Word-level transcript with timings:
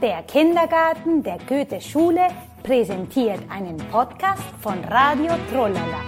Der 0.00 0.22
Kindergarten 0.22 1.24
der 1.24 1.38
Goethe-Schule 1.38 2.28
präsentiert 2.62 3.40
einen 3.50 3.78
Podcast 3.90 4.44
von 4.60 4.78
Radio 4.84 5.32
Trollala. 5.50 6.00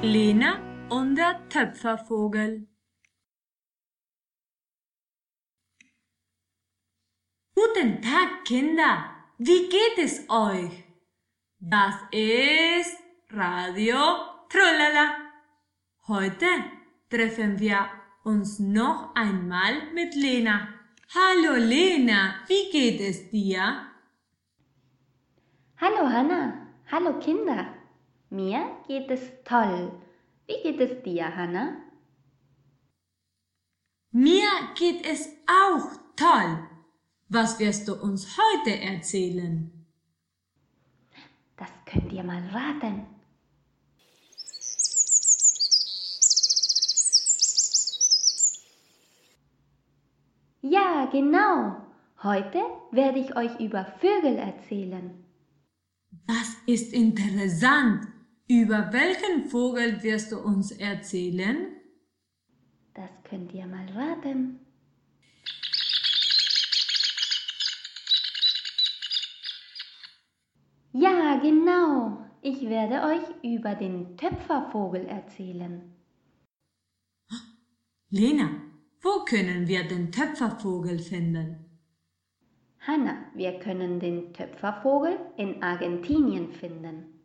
Lena 0.00 0.60
und 0.90 1.16
der 1.16 1.48
Töpfervogel. 1.48 2.68
Guten 7.56 8.00
Tag, 8.00 8.44
Kinder. 8.44 9.06
Wie 9.38 9.68
geht 9.68 9.98
es 9.98 10.30
euch? 10.30 10.91
Das 11.64 11.94
ist 12.10 12.96
Radio 13.30 13.96
Trollala. 14.48 15.14
Heute 16.08 16.46
treffen 17.08 17.60
wir 17.60 17.86
uns 18.24 18.58
noch 18.58 19.14
einmal 19.14 19.92
mit 19.94 20.16
Lena. 20.16 20.66
Hallo 21.14 21.54
Lena, 21.54 22.34
wie 22.48 22.68
geht 22.72 23.00
es 23.00 23.30
dir? 23.30 23.86
Hallo 25.76 26.08
Hanna, 26.08 26.66
hallo 26.90 27.20
Kinder. 27.20 27.72
Mir 28.30 28.78
geht 28.88 29.08
es 29.08 29.20
toll. 29.44 29.92
Wie 30.48 30.60
geht 30.64 30.80
es 30.80 31.00
dir, 31.04 31.32
Hanna? 31.36 31.76
Mir 34.10 34.48
geht 34.74 35.06
es 35.06 35.28
auch 35.46 35.92
toll. 36.16 36.68
Was 37.28 37.60
wirst 37.60 37.86
du 37.86 37.94
uns 37.94 38.36
heute 38.36 38.80
erzählen? 38.80 39.81
Das 41.56 41.68
könnt 41.86 42.12
ihr 42.12 42.24
mal 42.24 42.42
raten. 42.48 43.06
Ja, 50.62 51.06
genau. 51.10 51.76
Heute 52.22 52.58
werde 52.92 53.18
ich 53.18 53.36
euch 53.36 53.58
über 53.58 53.84
Vögel 54.00 54.36
erzählen. 54.36 55.24
Das 56.26 56.56
ist 56.66 56.92
interessant. 56.92 58.06
Über 58.48 58.92
welchen 58.92 59.48
Vogel 59.48 60.02
wirst 60.02 60.30
du 60.30 60.38
uns 60.38 60.70
erzählen? 60.70 61.68
Das 62.94 63.10
könnt 63.24 63.52
ihr 63.52 63.66
mal 63.66 63.88
raten. 63.90 64.60
Ja, 70.92 71.38
genau. 71.40 72.18
Ich 72.44 72.68
werde 72.68 73.02
euch 73.06 73.22
über 73.44 73.76
den 73.76 74.16
Töpfervogel 74.16 75.06
erzählen. 75.06 75.94
Lena, 78.10 78.50
wo 79.00 79.24
können 79.24 79.68
wir 79.68 79.86
den 79.86 80.10
Töpfervogel 80.10 80.98
finden? 80.98 81.64
Hanna, 82.80 83.26
wir 83.36 83.60
können 83.60 84.00
den 84.00 84.34
Töpfervogel 84.34 85.20
in 85.36 85.62
Argentinien 85.62 86.50
finden. 86.50 87.21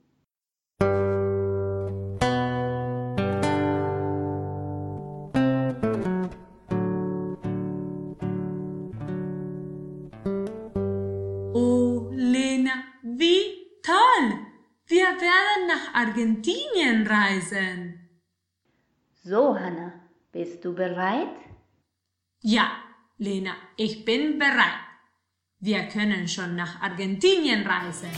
Werden 15.21 15.67
nach 15.67 15.93
Argentinien 15.93 17.05
reisen. 17.07 18.09
So, 19.23 19.57
Hanna, 19.57 19.93
bist 20.31 20.63
du 20.63 20.73
bereit? 20.73 21.35
Ja, 22.41 22.71
Lena, 23.17 23.55
ich 23.75 24.05
bin 24.05 24.39
bereit. 24.39 24.85
Wir 25.59 25.83
können 25.87 26.27
schon 26.27 26.55
nach 26.55 26.81
Argentinien 26.81 27.65
reisen. 27.65 28.11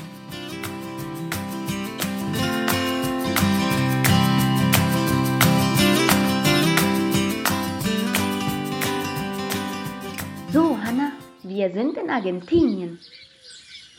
So, 10.51 10.77
Hanna, 10.83 11.13
wir 11.43 11.71
sind 11.71 11.97
in 11.97 12.09
Argentinien. 12.09 12.99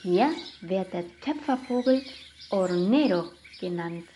Hier 0.03 0.31
wird 0.61 0.93
der 0.93 1.05
Töpfervogel 1.21 2.03
Hornero 2.51 3.31
genannt. 3.61 4.09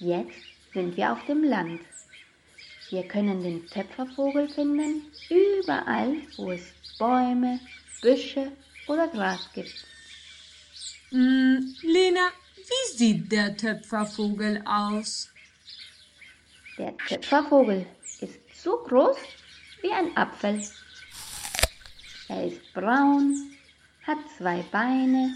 Jetzt 0.00 0.38
sind 0.72 0.96
wir 0.96 1.12
auf 1.12 1.24
dem 1.26 1.44
Land. 1.44 1.80
Wir 2.90 3.06
können 3.06 3.42
den 3.42 3.66
Töpfervogel 3.66 4.48
finden 4.48 5.02
überall, 5.28 6.16
wo 6.36 6.52
es 6.52 6.72
Bäume, 6.98 7.60
Büsche 8.00 8.52
oder 8.86 9.08
Gras 9.08 9.48
gibt. 9.54 9.74
Hm, 11.10 11.74
Lena, 11.82 12.30
wie 12.56 12.96
sieht 12.96 13.30
der 13.30 13.56
Töpfervogel 13.56 14.62
aus? 14.64 15.30
Der 16.76 16.96
Töpfervogel 16.96 17.86
ist 18.20 18.38
so 18.54 18.78
groß 18.78 19.16
wie 19.82 19.90
ein 19.92 20.16
Apfel. 20.16 20.62
Er 22.28 22.46
ist 22.46 22.72
braun, 22.74 23.56
hat 24.06 24.18
zwei 24.36 24.62
Beine, 24.70 25.34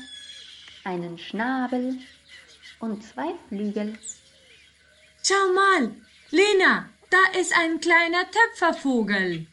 einen 0.84 1.18
Schnabel 1.18 1.98
und 2.80 3.02
zwei 3.02 3.34
Flügel. 3.48 3.98
Schau 5.22 5.52
mal, 5.54 5.94
Lena, 6.30 6.90
da 7.08 7.40
ist 7.40 7.56
ein 7.56 7.80
kleiner 7.80 8.24
Töpfervogel. 8.30 9.46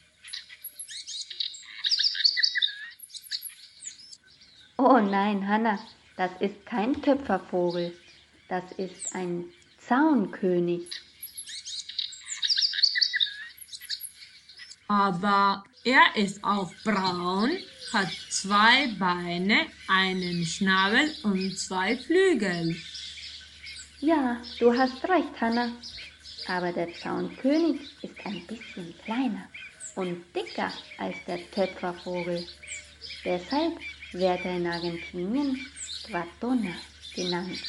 Oh 4.78 5.00
nein, 5.00 5.48
Hanna, 5.48 5.80
das 6.18 6.32
ist 6.40 6.66
kein 6.66 7.02
Töpfervogel. 7.02 7.98
Das 8.50 8.64
ist 8.74 9.14
ein 9.16 9.46
Zaunkönig. 9.78 10.90
Aber 14.90 15.64
er 15.84 16.16
ist 16.16 16.44
auch 16.44 16.72
braun, 16.84 17.52
hat 17.94 18.10
zwei 18.30 18.88
Beine, 18.98 19.68
einen 19.88 20.44
Schnabel 20.44 21.14
und 21.22 21.60
zwei 21.60 21.96
Flügel. 21.96 22.76
Ja, 24.00 24.42
du 24.60 24.76
hast 24.76 25.04
recht, 25.04 25.40
Hanna. 25.40 25.72
Aber 26.48 26.72
der 26.72 26.92
Zaunkönig 26.96 27.82
ist 28.02 28.26
ein 28.26 28.44
bisschen 28.48 28.96
kleiner 29.06 29.48
und 29.96 30.24
dicker 30.36 30.72
als 30.98 31.16
der 31.28 31.40
Töpfervogel. 31.52 32.48
Deshalb 33.24 33.78
wird 34.14 34.44
er 34.44 34.58
in 34.58 34.66
Argentinien 34.66 35.68
Quatona 36.08 36.74
genannt. 37.14 37.62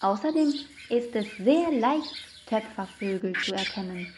Außerdem 0.00 0.54
ist 0.88 1.14
es 1.14 1.26
sehr 1.36 1.72
leicht, 1.72 2.25
Töpfervögel 2.46 3.32
zu 3.42 3.54
erkennen, 3.54 4.14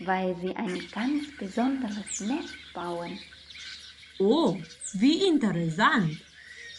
weil 0.00 0.36
sie 0.40 0.54
ein 0.56 0.78
ganz 0.90 1.36
besonderes 1.38 2.20
Nest 2.20 2.54
bauen. 2.74 3.18
Oh, 4.18 4.56
wie 4.94 5.26
interessant. 5.26 6.18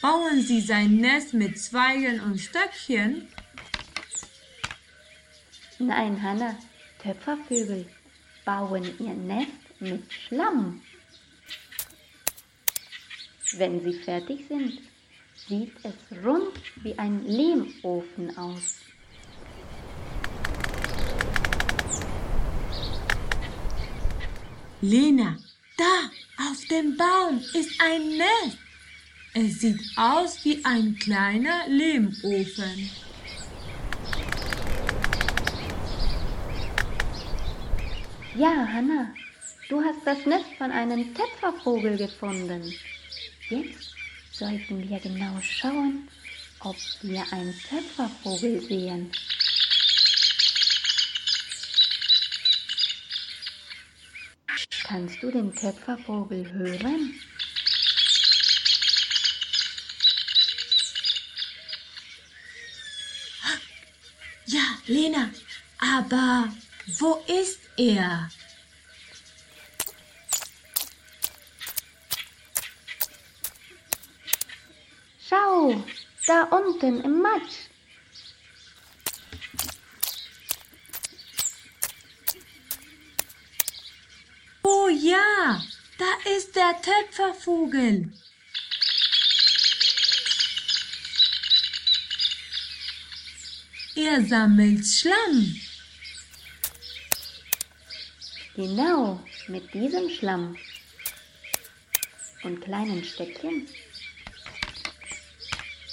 Bauen 0.01 0.41
Sie 0.41 0.59
sein 0.59 0.97
Nest 0.97 1.33
mit 1.33 1.57
Zweigen 1.57 2.19
und 2.19 2.37
Stöckchen? 2.37 3.27
Nein, 5.79 6.21
Hanna, 6.21 6.57
Töpfervögel 7.01 7.85
bauen 8.43 8.83
ihr 8.99 9.13
Nest 9.13 9.51
mit 9.79 10.11
Schlamm. 10.11 10.81
Wenn 13.53 13.81
sie 13.81 13.93
fertig 13.93 14.47
sind, 14.49 14.79
sieht 15.47 15.73
es 15.83 16.25
rund 16.25 16.53
wie 16.81 16.97
ein 16.97 17.25
Lehmofen 17.25 18.37
aus. 18.37 18.79
Lena, 24.83 25.37
da 25.77 26.11
auf 26.49 26.65
dem 26.65 26.97
Baum 26.97 27.37
ist 27.53 27.71
ein 27.79 28.17
Nest. 28.17 28.57
Es 29.33 29.61
sieht 29.61 29.79
aus 29.95 30.43
wie 30.43 30.59
ein 30.65 30.97
kleiner 30.99 31.65
Lehmofen. 31.69 32.89
Ja, 38.35 38.67
Hanna, 38.73 39.13
du 39.69 39.81
hast 39.81 39.99
das 40.03 40.25
Nest 40.25 40.53
von 40.57 40.69
einem 40.69 41.15
Töpfervogel 41.15 41.95
gefunden. 41.95 42.73
Jetzt 43.47 43.95
sollten 44.33 44.89
wir 44.89 44.99
genau 44.99 45.39
schauen, 45.41 46.09
ob 46.59 46.75
wir 47.03 47.23
einen 47.31 47.55
Töpfervogel 47.69 48.59
sehen. 48.59 49.11
Kannst 54.93 55.23
du 55.23 55.31
den 55.31 55.55
Töpfervogel 55.55 56.51
hören? 56.51 57.19
Ja, 64.45 64.61
Lena, 64.85 65.31
aber 65.79 66.53
wo 66.99 67.23
ist 67.25 67.59
er? 67.75 68.29
Schau, 75.27 75.83
da 76.27 76.43
unten 76.43 77.03
im 77.03 77.19
Matsch. 77.19 77.72
Oh 84.65 84.87
ja, 84.87 85.61
da 85.97 86.31
ist 86.37 86.55
der 86.55 86.73
Töpfervogel. 86.81 88.11
Er 93.95 94.25
sammelt 94.25 94.85
Schlamm. 94.85 95.55
Genau, 98.55 99.19
mit 99.47 99.73
diesem 99.73 100.09
Schlamm 100.09 100.57
und 102.43 102.61
kleinen 102.61 103.03
Stöckchen 103.03 103.67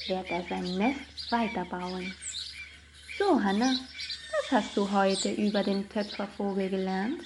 wird 0.06 0.30
er 0.30 0.44
sein 0.48 0.78
Nest 0.78 1.30
weiterbauen. 1.30 2.14
So, 3.18 3.42
Hanna, 3.42 3.76
was 4.32 4.52
hast 4.52 4.76
du 4.76 4.90
heute 4.90 5.32
über 5.32 5.64
den 5.64 5.88
Töpfervogel 5.88 6.70
gelernt? 6.70 7.24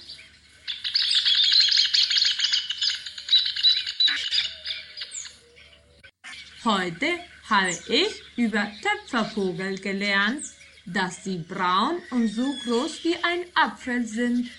Heute 6.65 7.05
habe 7.47 7.77
ich 7.89 8.23
über 8.37 8.65
Töpfervogel 8.81 9.77
gelernt, 9.77 10.43
dass 10.87 11.23
sie 11.23 11.37
braun 11.37 11.97
und 12.09 12.27
so 12.27 12.55
groß 12.63 13.03
wie 13.03 13.15
ein 13.17 13.45
Apfel 13.53 14.03
sind. 14.07 14.49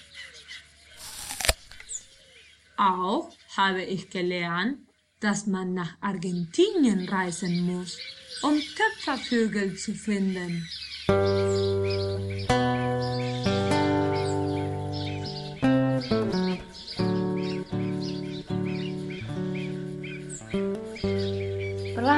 Auch 2.77 3.35
habe 3.57 3.83
ich 3.83 4.09
gelernt, 4.09 4.79
dass 5.19 5.49
man 5.49 5.75
nach 5.75 5.97
Argentinien 6.01 7.09
reisen 7.09 7.63
muss, 7.63 7.99
um 8.43 8.57
Töpfervögel 8.61 9.77
zu 9.77 9.93
finden. 9.93 10.69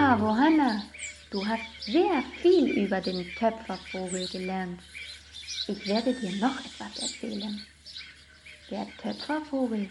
Bravo, 0.08 0.34
Hanna! 0.34 0.82
Du 1.30 1.46
hast 1.46 1.82
sehr 1.82 2.24
viel 2.40 2.82
über 2.82 2.98
den 2.98 3.26
Töpfervogel 3.34 4.26
gelernt. 4.28 4.80
Ich 5.66 5.86
werde 5.86 6.14
dir 6.14 6.34
noch 6.36 6.58
etwas 6.60 6.98
erzählen. 7.02 7.62
Der 8.70 8.86
Töpfervogel 9.02 9.90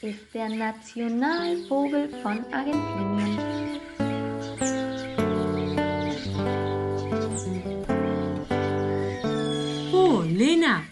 ist 0.00 0.20
der 0.32 0.48
Nationalvogel 0.48 2.08
von 2.22 2.42
Argentinien. 2.50 3.78
Oh, 9.92 10.22
Lena, 10.22 10.82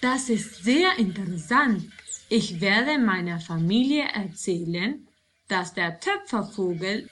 das 0.00 0.28
ist 0.28 0.64
sehr 0.64 0.98
interessant. 0.98 1.84
Ich 2.28 2.60
werde 2.60 2.98
meiner 2.98 3.38
Familie 3.38 4.08
erzählen, 4.12 5.06
dass 5.46 5.72
der 5.72 6.00
Töpfervogel 6.00 7.08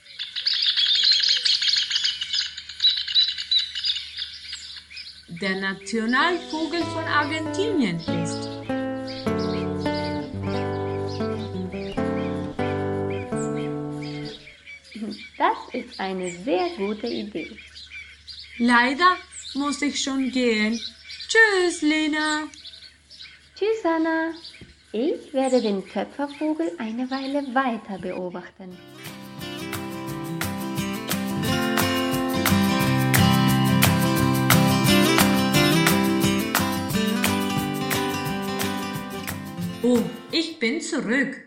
der 5.41 5.56
Nationalvogel 5.61 6.81
von 6.85 7.05
Argentinien 7.05 7.97
ist. 7.97 8.49
Das 15.37 15.75
ist 15.75 16.00
eine 16.00 16.31
sehr 16.31 16.71
gute 16.77 17.06
Idee. 17.06 17.56
Leider 18.59 19.17
muss 19.55 19.83
ich 19.83 20.03
schon 20.03 20.31
gehen. 20.31 20.81
Tschüss, 21.29 21.83
Lena. 21.83 22.44
Tschüss, 23.55 23.85
Anna. 23.85 24.33
Ich 24.93 25.33
werde 25.35 25.61
den 25.61 25.87
Töpfervogel 25.87 26.73
eine 26.79 27.11
Weile 27.11 27.55
weiter 27.55 27.99
beobachten. 27.99 28.79
Oh, 39.88 40.03
ich 40.33 40.59
bin 40.59 40.81
zurück. 40.81 41.41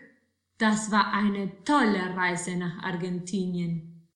Das 0.56 0.90
war 0.90 1.12
eine 1.12 1.62
tolle 1.62 2.16
Reise 2.16 2.56
nach 2.56 2.82
Argentinien. 2.82 4.08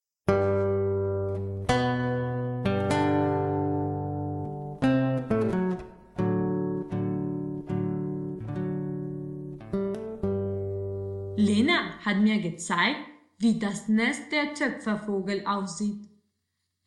Lena 11.36 11.98
hat 12.02 12.16
mir 12.16 12.40
gezeigt, 12.40 13.00
wie 13.36 13.58
das 13.58 13.88
Nest 13.88 14.32
der 14.32 14.54
Töpfervogel 14.54 15.44
aussieht. 15.44 16.08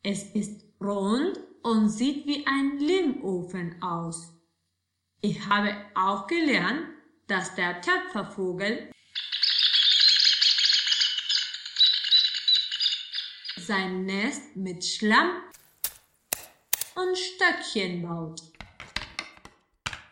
Es 0.02 0.24
ist 0.34 0.64
rund 0.80 1.38
und 1.62 1.88
sieht 1.88 2.26
wie 2.26 2.44
ein 2.48 2.78
Limofen 2.80 3.80
aus. 3.80 4.34
Ich 5.20 5.48
habe 5.48 5.76
auch 5.94 6.26
gelernt, 6.26 6.97
dass 7.28 7.54
der 7.54 7.80
Töpfervogel 7.80 8.90
sein 13.56 14.06
Nest 14.06 14.56
mit 14.56 14.84
Schlamm 14.84 15.42
und 16.94 17.16
Stöckchen 17.16 18.02
baut. 18.02 18.40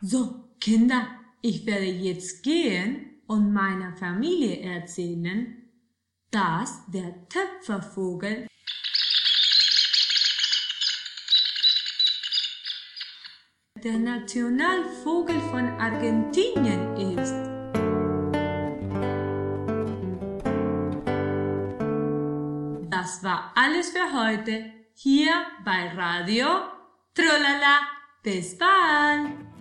So, 0.02 0.50
Kinder, 0.60 1.08
ich 1.40 1.64
werde 1.64 1.86
jetzt 1.86 2.42
gehen 2.42 3.22
und 3.26 3.52
meiner 3.52 3.96
Familie 3.96 4.60
erzählen, 4.60 5.70
dass 6.30 6.82
der 6.88 7.26
Töpfervogel 7.28 8.46
der 13.82 13.98
Nationalvogel 13.98 15.40
von 15.50 15.66
Argentinien 15.80 16.85
Das 23.16 23.24
war 23.24 23.52
alles 23.54 23.92
für 23.92 24.12
heute 24.12 24.70
hier 24.92 25.32
bei 25.64 25.88
Radio 25.96 26.48
Trolala. 27.14 27.80
Bis 28.22 28.58
bald! 28.58 29.55